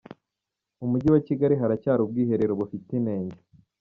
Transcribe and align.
Mu 0.79 0.85
mujyi 0.91 1.07
wa 1.13 1.21
Kigali 1.27 1.55
haracyari 1.61 2.01
ubwiherero 2.03 2.53
bufite 2.59 2.89
inenge 2.99 3.37